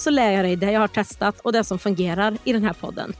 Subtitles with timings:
[0.00, 2.72] så lär jag dig det jag har testat och det som fungerar i den här
[2.72, 3.12] podden.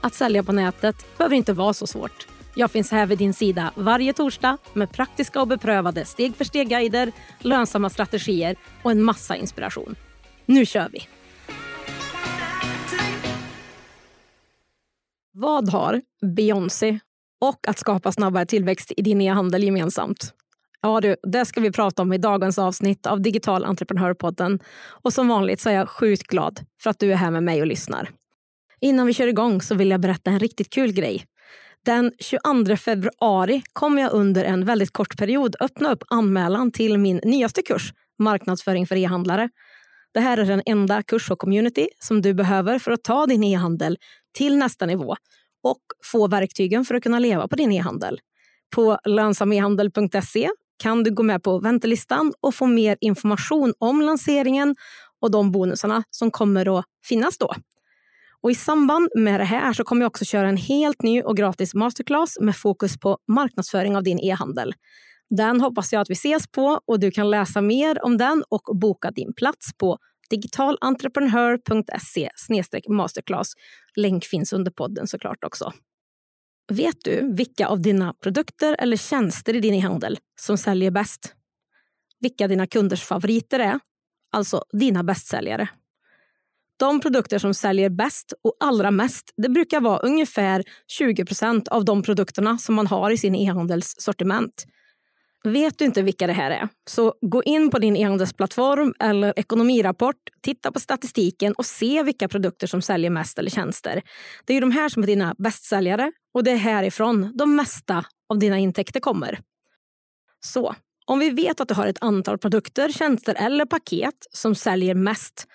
[0.00, 2.26] Att sälja på nätet behöver inte vara så svårt.
[2.54, 7.12] Jag finns här vid din sida varje torsdag med praktiska och beprövade steg för steg-guider,
[7.38, 9.94] lönsamma strategier och en massa inspiration.
[10.46, 11.08] Nu kör vi!
[15.32, 16.02] Vad har
[16.36, 16.98] Beyoncé
[17.40, 20.34] och att skapa snabbare tillväxt i din e-handel gemensamt?
[20.80, 24.58] Ja du, det ska vi prata om i dagens avsnitt av Digital entreprenörpodden.
[25.02, 27.60] Och som vanligt så är jag sjukt glad för att du är här med mig
[27.60, 28.10] och lyssnar.
[28.80, 31.24] Innan vi kör igång så vill jag berätta en riktigt kul grej.
[31.84, 37.20] Den 22 februari kommer jag under en väldigt kort period öppna upp anmälan till min
[37.24, 39.48] nyaste kurs, Marknadsföring för e-handlare.
[40.14, 43.44] Det här är den enda kurs och community som du behöver för att ta din
[43.44, 43.98] e-handel
[44.32, 45.16] till nästa nivå
[45.62, 48.20] och få verktygen för att kunna leva på din e-handel.
[48.74, 54.74] På lönsamehandel.se kan du gå med på väntelistan och få mer information om lanseringen
[55.20, 57.54] och de bonusarna som kommer att finnas då.
[58.42, 61.36] Och I samband med det här så kommer jag också köra en helt ny och
[61.36, 64.74] gratis masterclass med fokus på marknadsföring av din e-handel.
[65.30, 68.78] Den hoppas jag att vi ses på och du kan läsa mer om den och
[68.78, 69.98] boka din plats på
[70.30, 72.30] digitalentreprenör.se
[72.88, 73.52] masterclass.
[73.96, 75.72] Länk finns under podden såklart också.
[76.68, 81.34] Vet du vilka av dina produkter eller tjänster i din e-handel som säljer bäst?
[82.20, 83.80] Vilka dina kunders favoriter är?
[84.32, 85.68] Alltså dina bästsäljare.
[86.78, 90.64] De produkter som säljer bäst och allra mest det brukar vara ungefär
[91.00, 94.66] 20% av de produkterna som man har i sin e-handels sortiment.
[95.44, 100.16] Vet du inte vilka det här är, så gå in på din e-handelsplattform eller ekonomirapport,
[100.42, 104.02] titta på statistiken och se vilka produkter som säljer mest eller tjänster.
[104.44, 108.04] Det är ju de här som är dina bästsäljare och det är härifrån de mesta
[108.28, 109.40] av dina intäkter kommer.
[110.40, 110.74] Så
[111.06, 115.46] om vi vet att du har ett antal produkter, tjänster eller paket som säljer mest,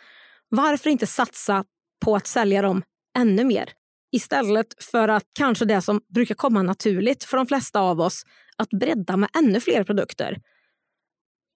[0.49, 1.63] varför inte satsa
[2.05, 2.83] på att sälja dem
[3.17, 3.69] ännu mer?
[4.13, 8.23] Istället för att kanske det som brukar komma naturligt för de flesta av oss,
[8.57, 10.37] att bredda med ännu fler produkter.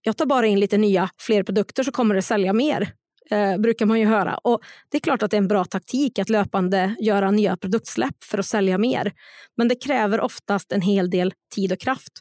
[0.01, 2.93] Jag tar bara in lite nya, fler produkter så kommer det sälja mer.
[3.31, 4.37] Eh, brukar man ju höra.
[4.37, 8.23] Och Det är klart att det är en bra taktik att löpande göra nya produktsläpp
[8.23, 9.11] för att sälja mer.
[9.57, 12.13] Men det kräver oftast en hel del tid och kraft.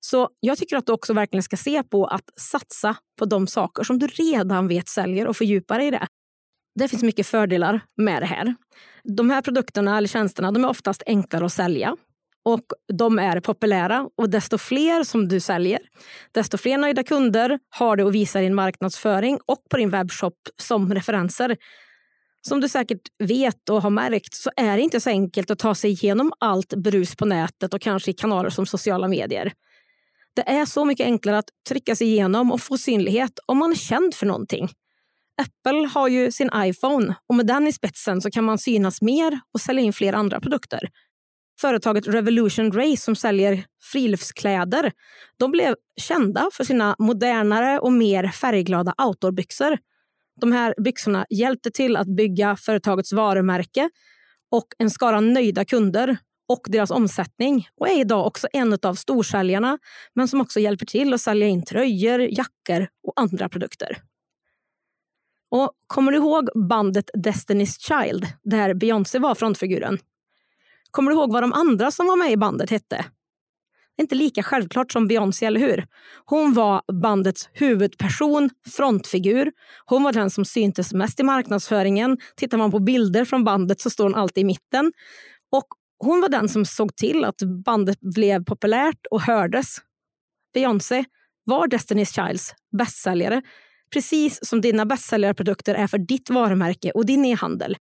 [0.00, 3.84] Så jag tycker att du också verkligen ska se på att satsa på de saker
[3.84, 6.06] som du redan vet säljer och fördjupa dig i det.
[6.74, 8.54] Det finns mycket fördelar med det här.
[9.04, 11.96] De här produkterna eller tjänsterna de är oftast enklare att sälja
[12.44, 14.08] och de är populära.
[14.16, 15.78] Och desto fler som du säljer,
[16.32, 20.94] desto fler nöjda kunder har du att visa din marknadsföring och på din webbshop som
[20.94, 21.56] referenser.
[22.48, 25.74] Som du säkert vet och har märkt så är det inte så enkelt att ta
[25.74, 29.52] sig igenom allt brus på nätet och kanske i kanaler som sociala medier.
[30.36, 33.76] Det är så mycket enklare att trycka sig igenom och få synlighet om man är
[33.76, 34.68] känd för någonting.
[35.42, 39.40] Apple har ju sin iPhone och med den i spetsen så kan man synas mer
[39.54, 40.88] och sälja in fler andra produkter.
[41.60, 44.92] Företaget Revolution Race som säljer friluftskläder
[45.38, 49.78] de blev kända för sina modernare och mer färgglada outdoorbyxor.
[50.40, 53.90] De här byxorna hjälpte till att bygga företagets varumärke
[54.50, 56.16] och en skara nöjda kunder
[56.48, 59.78] och deras omsättning och är idag också en av storsäljarna
[60.14, 63.98] men som också hjälper till att sälja in tröjor, jackor och andra produkter.
[65.54, 69.98] Och Kommer du ihåg bandet Destiny's Child där Beyoncé var frontfiguren?
[70.90, 72.96] Kommer du ihåg vad de andra som var med i bandet hette?
[73.96, 75.86] Det är inte lika självklart som Beyoncé, eller hur?
[76.24, 79.52] Hon var bandets huvudperson, frontfigur.
[79.86, 82.18] Hon var den som syntes mest i marknadsföringen.
[82.36, 84.92] Tittar man på bilder från bandet så står hon alltid i mitten.
[85.52, 85.66] Och
[85.98, 89.76] hon var den som såg till att bandet blev populärt och hördes.
[90.54, 91.04] Beyoncé
[91.44, 93.42] var Destiny's Childs bästsäljare
[93.94, 97.76] precis som dina bästsäljarprodukter är för ditt varumärke och din e-handel.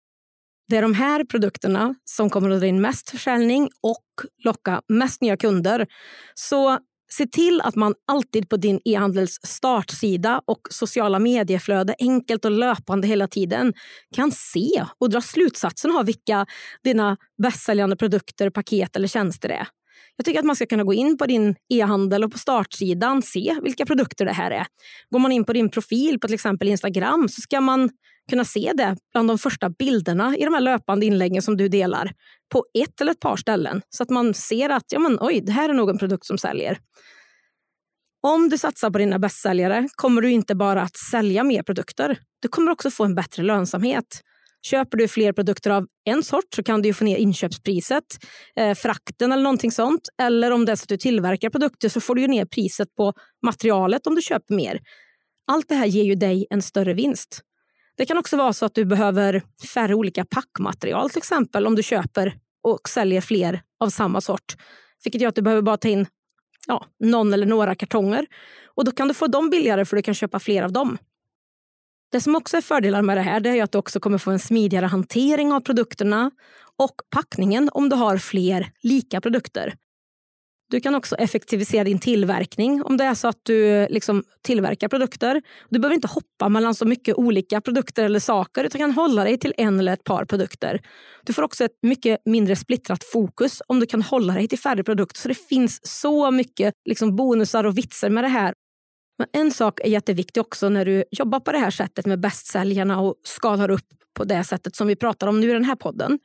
[0.69, 4.05] Det är de här produkterna som kommer att dra in mest försäljning och
[4.45, 5.87] locka mest nya kunder.
[6.35, 6.79] Så
[7.13, 13.09] se till att man alltid på din e-handels startsida och sociala medieflöde enkelt och löpande
[13.09, 13.73] hela tiden
[14.17, 16.47] kan se och dra slutsatsen av vilka
[16.85, 19.69] dina bästsäljande produkter, paket eller tjänster är.
[20.21, 23.57] Jag tycker att man ska kunna gå in på din e-handel och på startsidan se
[23.63, 24.67] vilka produkter det här är.
[25.11, 27.91] Går man in på din profil på till exempel Instagram så ska man
[28.31, 32.13] kunna se det bland de första bilderna i de här löpande inläggen som du delar
[32.53, 35.53] på ett eller ett par ställen så att man ser att ja, men, oj, det
[35.53, 36.79] här är någon produkt som säljer.
[38.23, 42.19] Om du satsar på dina bästsäljare kommer du inte bara att sälja mer produkter.
[42.43, 44.23] Du kommer också få en bättre lönsamhet.
[44.63, 48.05] Köper du fler produkter av en sort så kan du få ner inköpspriset,
[48.57, 50.09] eh, frakten eller någonting sånt.
[50.23, 53.13] Eller om det är så att du tillverkar produkter så får du ner priset på
[53.43, 54.81] materialet om du köper mer.
[55.47, 57.41] Allt det här ger ju dig en större vinst.
[57.97, 59.43] Det kan också vara så att du behöver
[59.75, 64.57] färre olika packmaterial till exempel om du köper och säljer fler av samma sort.
[65.05, 66.07] Vilket gör att du behöver bara ta in
[66.67, 68.27] ja, någon eller några kartonger.
[68.75, 70.99] Och Då kan du få dem billigare för du kan köpa fler av dem.
[72.13, 74.31] Det som också är fördelar med det här det är att du också kommer få
[74.31, 76.31] en smidigare hantering av produkterna
[76.77, 79.75] och packningen om du har fler lika produkter.
[80.71, 85.43] Du kan också effektivisera din tillverkning om det är så att du liksom tillverkar produkter.
[85.69, 89.39] Du behöver inte hoppa mellan så mycket olika produkter eller saker utan kan hålla dig
[89.39, 90.81] till en eller ett par produkter.
[91.25, 94.85] Du får också ett mycket mindre splittrat fokus om du kan hålla dig till färre
[94.85, 95.21] produkter.
[95.21, 98.55] Så det finns så mycket liksom bonusar och vitser med det här.
[99.21, 103.01] Men en sak är jätteviktig också när du jobbar på det här sättet med bästsäljarna
[103.01, 106.19] och skalar upp på det sättet som vi pratar om nu i den här podden.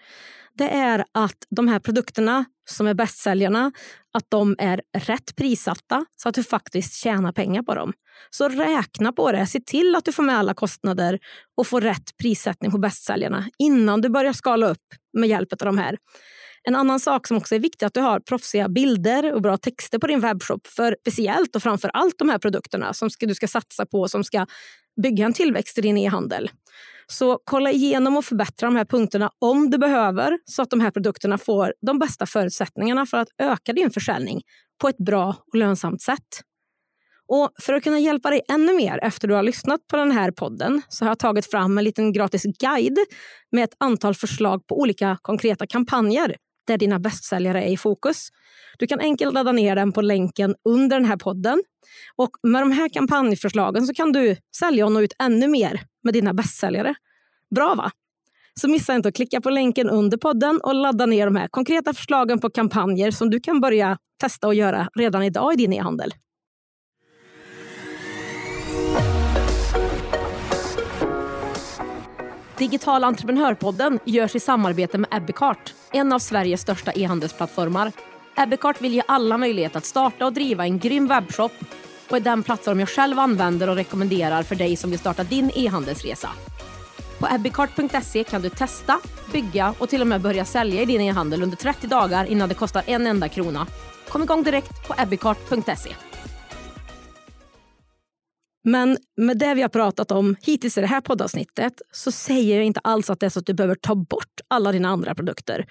[0.53, 3.71] Det är att de här produkterna som är bästsäljarna,
[4.13, 7.93] att de är rätt prissatta så att du faktiskt tjänar pengar på dem.
[8.29, 9.47] Så räkna på det.
[9.47, 11.19] Se till att du får med alla kostnader
[11.57, 14.85] och får rätt prissättning på bästsäljarna innan du börjar skala upp
[15.17, 15.97] med hjälp av de här.
[16.67, 19.57] En annan sak som också är viktig är att du har proffsiga bilder och bra
[19.57, 20.67] texter på din webbshop.
[20.67, 24.45] För speciellt och framför allt de här produkterna som du ska satsa på som ska
[25.03, 26.49] bygga en tillväxt i din e-handel.
[27.07, 30.91] Så kolla igenom och förbättra de här punkterna om du behöver så att de här
[30.91, 34.41] produkterna får de bästa förutsättningarna för att öka din försäljning
[34.81, 36.41] på ett bra och lönsamt sätt.
[37.27, 40.31] Och För att kunna hjälpa dig ännu mer efter du har lyssnat på den här
[40.31, 42.97] podden så har jag tagit fram en liten gratis guide
[43.51, 46.35] med ett antal förslag på olika konkreta kampanjer
[46.67, 48.29] där dina bästsäljare är i fokus.
[48.79, 51.63] Du kan enkelt ladda ner den på länken under den här podden.
[52.15, 56.13] Och Med de här kampanjförslagen så kan du sälja och nå ut ännu mer med
[56.13, 56.95] dina bästsäljare.
[57.55, 57.91] Bra va?
[58.61, 61.93] Så missa inte att klicka på länken under podden och ladda ner de här konkreta
[61.93, 66.13] förslagen på kampanjer som du kan börja testa och göra redan idag i din e-handel.
[72.57, 77.91] Digital entreprenörpodden görs i samarbete med Ebbecart, en av Sveriges största e-handelsplattformar.
[78.37, 81.51] Ebbecart vill ge alla möjlighet att starta och driva en grym webbshop
[82.09, 85.51] och är den plattform jag själv använder och rekommenderar för dig som vill starta din
[85.55, 86.29] e-handelsresa.
[87.19, 88.99] På ebbecart.se kan du testa,
[89.31, 92.55] bygga och till och med börja sälja i din e-handel under 30 dagar innan det
[92.55, 93.67] kostar en enda krona.
[94.09, 95.89] Kom igång direkt på ebbecart.se.
[98.67, 102.65] Men med det vi har pratat om hittills i det här poddavsnittet så säger jag
[102.65, 105.65] inte alls att det är så att du behöver ta bort alla dina andra produkter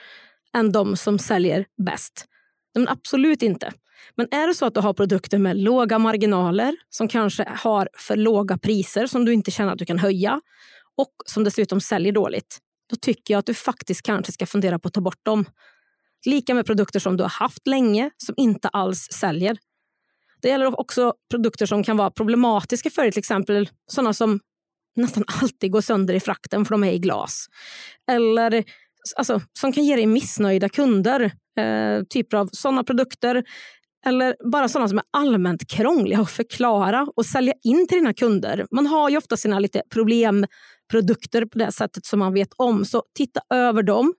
[0.57, 2.27] än de som säljer bäst.
[2.75, 3.73] Men absolut inte.
[4.17, 8.17] Men är det så att du har produkter med låga marginaler som kanske har för
[8.17, 10.41] låga priser som du inte känner att du kan höja
[10.97, 12.59] och som dessutom säljer dåligt,
[12.91, 15.45] då tycker jag att du faktiskt kanske ska fundera på att ta bort dem.
[16.27, 19.59] Lika med produkter som du har haft länge som inte alls säljer.
[20.45, 24.41] Det gäller också produkter som kan vara problematiska för dig, till exempel sådana som
[24.97, 27.47] nästan alltid går sönder i frakten för de är i glas.
[28.11, 28.65] Eller
[29.17, 31.21] alltså, som kan ge dig missnöjda kunder.
[31.59, 33.45] Eh, typer av sådana produkter.
[34.07, 38.67] Eller bara sådana som är allmänt krångliga att förklara och sälja in till dina kunder.
[38.71, 42.85] Man har ju ofta sina lite problemprodukter på det sättet som man vet om.
[42.85, 44.15] Så titta över dem.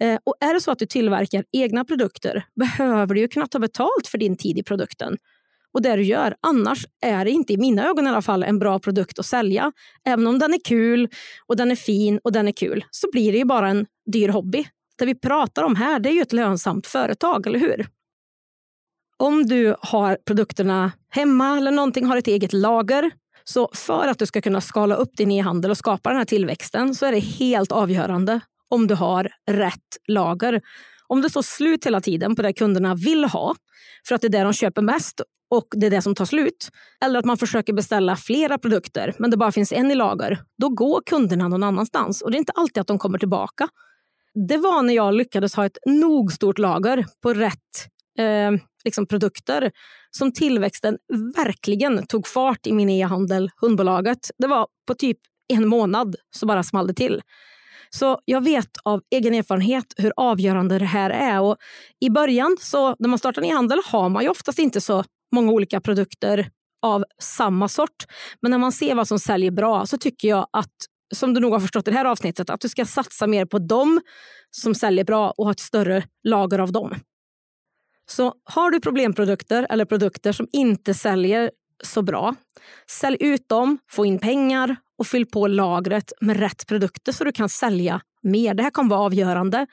[0.00, 3.58] Eh, och är det så att du tillverkar egna produkter behöver du ju kunna ta
[3.58, 5.16] betalt för din tid i produkten
[5.74, 6.34] och det du gör.
[6.40, 9.72] Annars är det inte, i mina ögon i alla fall, en bra produkt att sälja.
[10.04, 11.08] Även om den är kul
[11.46, 14.28] och den är fin och den är kul så blir det ju bara en dyr
[14.28, 14.66] hobby.
[14.98, 17.86] Det vi pratar om här det är ju ett lönsamt företag, eller hur?
[19.16, 23.10] Om du har produkterna hemma eller någonting, har ett eget lager
[23.44, 26.94] så för att du ska kunna skala upp din e-handel och skapa den här tillväxten
[26.94, 30.60] så är det helt avgörande om du har rätt lager.
[31.08, 33.54] Om det står slut hela tiden på det kunderna vill ha
[34.08, 35.20] för att det är det de köper mest
[35.50, 36.68] och det är det som tar slut.
[37.04, 40.42] Eller att man försöker beställa flera produkter men det bara finns en i lager.
[40.58, 43.68] Då går kunderna någon annanstans och det är inte alltid att de kommer tillbaka.
[44.48, 48.50] Det var när jag lyckades ha ett nog stort lager på rätt eh,
[48.84, 49.70] liksom produkter
[50.10, 50.98] som tillväxten
[51.36, 54.30] verkligen tog fart i min e-handel, hundbolaget.
[54.38, 55.18] Det var på typ
[55.48, 57.22] en månad så bara small det till.
[57.94, 61.40] Så jag vet av egen erfarenhet hur avgörande det här är.
[61.40, 61.56] Och
[62.00, 65.52] I början, så när man startar en e-handel, har man ju oftast inte så många
[65.52, 66.50] olika produkter
[66.82, 68.04] av samma sort.
[68.42, 70.72] Men när man ser vad som säljer bra så tycker jag att,
[71.14, 73.58] som du nog har förstått i det här avsnittet, att du ska satsa mer på
[73.58, 74.00] dem
[74.50, 76.94] som säljer bra och ha ett större lager av dem.
[78.06, 81.50] Så har du problemprodukter eller produkter som inte säljer
[81.82, 82.34] så bra,
[82.90, 87.32] sälj ut dem, få in pengar och fyll på lagret med rätt produkter så du
[87.32, 88.54] kan sälja mer.
[88.54, 89.66] Det här kan vara avgörande.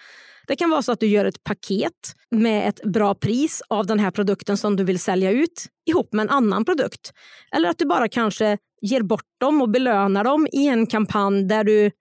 [0.48, 4.00] Det kan vara så att du gör ett paket med ett bra pris av den
[4.00, 7.12] här produkten som du vill sälja ut ihop med en annan produkt.
[7.56, 11.64] Eller att du bara kanske ger bort dem och belönar dem i en kampanj där
[11.64, 11.92] du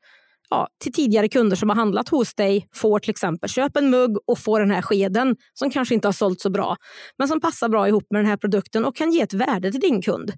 [0.50, 4.16] ja, till tidigare kunder som har handlat hos dig får till exempel köp en mugg
[4.26, 6.76] och få den här skeden som kanske inte har sålt så bra
[7.18, 9.80] men som passar bra ihop med den här produkten och kan ge ett värde till
[9.80, 10.32] din kund.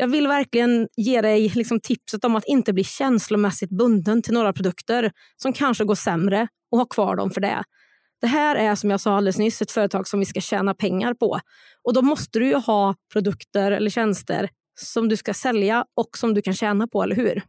[0.00, 4.52] Jag vill verkligen ge dig liksom tipset om att inte bli känslomässigt bunden till några
[4.52, 7.62] produkter som kanske går sämre och ha kvar dem för det.
[8.20, 11.14] Det här är som jag sa alldeles nyss ett företag som vi ska tjäna pengar
[11.14, 11.40] på.
[11.84, 14.48] Och då måste du ju ha produkter eller tjänster
[14.80, 17.42] som du ska sälja och som du kan tjäna på, eller hur?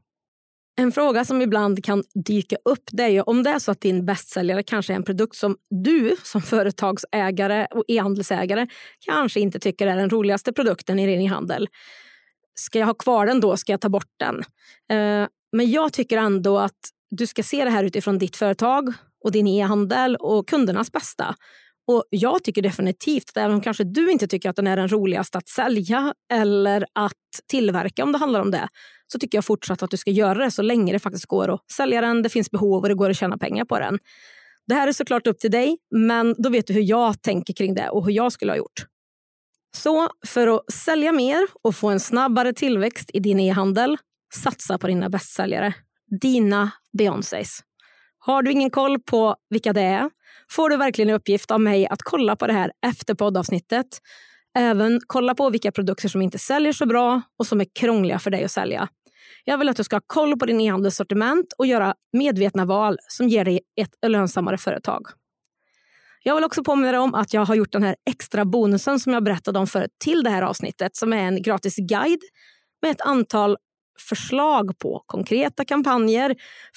[0.79, 3.81] En fråga som ibland kan dyka upp det är ju om det är så att
[3.81, 8.67] din bästsäljare kanske är en produkt som du som företagsägare och e-handelsägare
[8.99, 11.67] kanske inte tycker är den roligaste produkten i din e-handel.
[12.53, 13.57] Ska jag ha kvar den då?
[13.57, 14.39] Ska jag ta bort den?
[14.91, 16.79] Eh, men jag tycker ändå att
[17.09, 18.93] du ska se det här utifrån ditt företag
[19.23, 21.35] och din e-handel och kundernas bästa.
[21.87, 24.87] Och Jag tycker definitivt att även om kanske du inte tycker att den är den
[24.87, 27.13] roligaste att sälja eller att
[27.47, 28.67] tillverka om det handlar om det,
[29.07, 31.71] så tycker jag fortsatt att du ska göra det så länge det faktiskt går att
[31.71, 33.99] sälja den, det finns behov och det går att tjäna pengar på den.
[34.67, 37.73] Det här är såklart upp till dig, men då vet du hur jag tänker kring
[37.73, 38.85] det och hur jag skulle ha gjort.
[39.77, 43.97] Så för att sälja mer och få en snabbare tillväxt i din e-handel,
[44.33, 45.73] satsa på dina bästsäljare.
[46.21, 47.59] Dina Beyoncés.
[48.19, 50.09] Har du ingen koll på vilka det är
[50.51, 53.87] får du verkligen i uppgift av mig att kolla på det här efter poddavsnittet.
[54.57, 58.31] Även kolla på vilka produkter som inte säljer så bra och som är krångliga för
[58.31, 58.87] dig att sälja.
[59.45, 63.29] Jag vill att du ska ha koll på din e-handelssortiment och göra medvetna val som
[63.29, 65.07] ger dig ett lönsammare företag.
[66.23, 69.13] Jag vill också påminna dig om att jag har gjort den här extra bonusen som
[69.13, 72.21] jag berättade om förut till det här avsnittet som är en gratis guide
[72.81, 73.57] med ett antal
[74.09, 76.35] förslag på konkreta kampanjer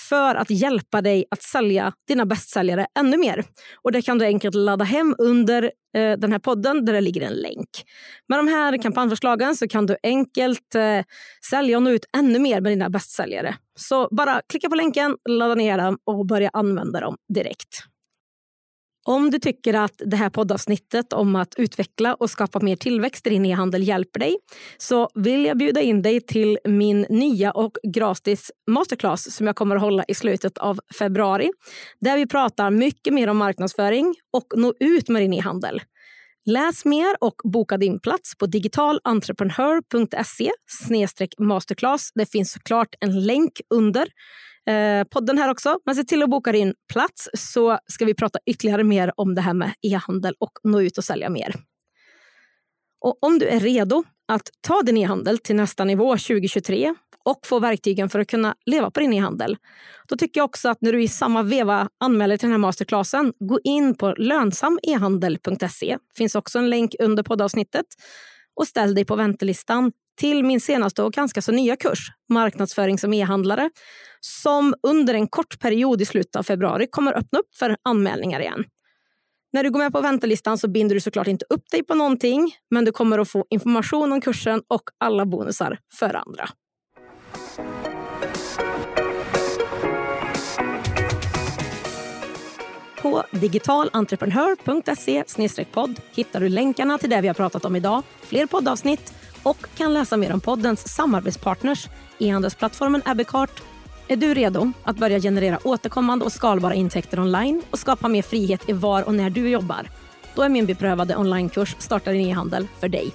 [0.09, 3.45] för att hjälpa dig att sälja dina bästsäljare ännu mer.
[3.83, 5.63] Och Det kan du enkelt ladda hem under
[5.97, 7.69] eh, den här podden där det ligger en länk.
[8.29, 11.05] Med de här kampanjförslagen så kan du enkelt eh,
[11.51, 13.55] sälja och nå ut ännu mer med dina bästsäljare.
[13.79, 17.94] Så bara klicka på länken, ladda ner dem och börja använda dem direkt.
[19.07, 23.31] Om du tycker att det här poddavsnittet om att utveckla och skapa mer tillväxt i
[23.31, 24.37] din e-handel hjälper dig
[24.79, 29.77] så vill jag bjuda in dig till min nya och gratis masterclass som jag kommer
[29.77, 31.51] att hålla i slutet av februari.
[32.01, 35.81] Där vi pratar mycket mer om marknadsföring och nå ut med din e-handel.
[36.47, 40.51] Läs mer och boka din plats på digitalentreprenör.se
[41.39, 42.11] masterclass.
[42.15, 44.09] Det finns såklart en länk under
[44.67, 45.79] eh, podden här också.
[45.87, 49.41] Men se till att boka din plats så ska vi prata ytterligare mer om det
[49.41, 51.55] här med e-handel och nå ut och sälja mer.
[53.01, 56.95] Och om du är redo att ta din e-handel till nästa nivå 2023
[57.25, 59.57] och få verktygen för att kunna leva på din e-handel.
[60.09, 63.33] Då tycker jag också att när du i samma veva anmäler till den här masterclassen,
[63.39, 65.87] gå in på lönsamehandel.se.
[65.87, 67.87] Det finns också en länk under poddavsnittet
[68.55, 73.15] och ställ dig på väntelistan till min senaste och ganska så nya kurs, Marknadsföring som
[73.15, 73.71] e-handlare,
[74.21, 78.65] som under en kort period i slutet av februari kommer öppna upp för anmälningar igen.
[79.53, 82.53] När du går med på väntelistan så binder du såklart inte upp dig på någonting,
[82.71, 86.49] men du kommer att få information om kursen och alla bonusar för andra.
[93.03, 95.25] På digitalentreprenör.se
[95.73, 99.95] podd hittar du länkarna till det vi har pratat om idag, fler poddavsnitt och kan
[99.95, 103.63] läsa mer om poddens samarbetspartners, e-handelsplattformen Abbeycart.
[104.09, 108.69] Är du redo att börja generera återkommande och skalbara intäkter online och skapa mer frihet
[108.69, 109.91] i var och när du jobbar?
[110.35, 113.13] Då är min beprövade onlinekurs Starta din e-handel för dig.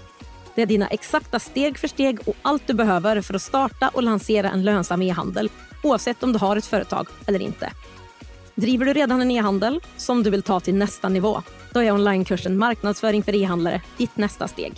[0.55, 4.03] Det är dina exakta steg för steg och allt du behöver för att starta och
[4.03, 5.49] lansera en lönsam e-handel
[5.83, 7.71] oavsett om du har ett företag eller inte.
[8.55, 11.41] Driver du redan en e-handel som du vill ta till nästa nivå?
[11.73, 14.73] Då är onlinekursen Marknadsföring för e-handlare ditt nästa steg.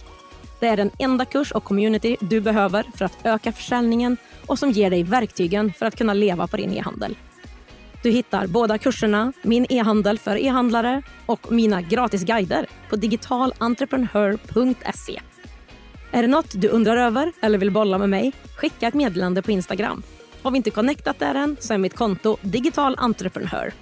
[0.62, 4.72] Det är den enda kurs och community du behöver för att öka försäljningen och som
[4.72, 7.18] ger dig verktygen för att kunna leva på din e-handel.
[8.04, 15.22] Du hittar båda kurserna, min e-handel för e-handlare och mina gratisguider på digitalentreprenör.se.
[16.12, 18.32] Är det något du undrar över eller vill bolla med mig?
[18.56, 20.04] Skicka ett meddelande på Instagram.
[20.42, 23.74] Har vi inte connectat där än så är mitt konto Digital Entreprenör.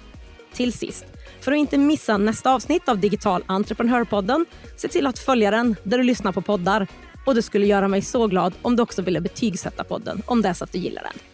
[0.52, 1.06] Till sist,
[1.40, 5.98] för att inte missa nästa avsnitt av Digital Entreprenörpodden, se till att följa den där
[5.98, 6.86] du lyssnar på poddar.
[7.26, 10.48] Och det skulle göra mig så glad om du också ville betygsätta podden om det
[10.48, 11.29] är så att du gillar den.